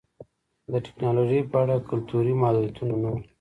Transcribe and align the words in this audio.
د 0.71 0.73
ټکنالوژۍ 0.85 1.41
په 1.51 1.55
اړه 1.63 1.75
کلتوري 1.89 2.33
محدودیتونه 2.41 2.95
نه 3.03 3.09
وو 3.11 3.19